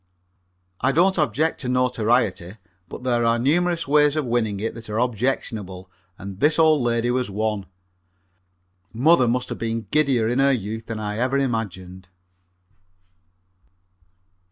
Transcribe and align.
I 0.79 0.91
don't 0.91 1.19
object 1.19 1.61
to 1.61 1.69
notoriety, 1.69 2.53
but 2.89 3.03
there 3.03 3.23
are 3.23 3.37
numerous 3.37 3.87
ways 3.87 4.15
of 4.15 4.25
winning 4.25 4.59
it 4.59 4.73
that 4.73 4.89
are 4.89 4.97
objectionable, 4.99 5.91
and 6.17 6.39
this 6.39 6.57
old 6.57 6.81
lady 6.81 7.11
was 7.11 7.29
one. 7.29 7.67
Mother 8.95 9.27
must 9.27 9.49
have 9.49 9.59
been 9.59 9.83
giddier 9.91 10.27
in 10.27 10.39
her 10.39 10.51
youth 10.53 10.87
than 10.87 10.99
I 10.99 11.19
ever 11.19 11.37
imagined. 11.37 12.09